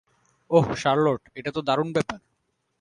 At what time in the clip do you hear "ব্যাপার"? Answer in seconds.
1.93-2.19